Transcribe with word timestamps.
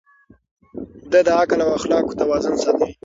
ده 1.11 1.19
د 1.27 1.29
عقل 1.39 1.59
او 1.65 1.69
اخلاقو 1.77 2.17
توازن 2.21 2.55
ساته. 2.63 2.87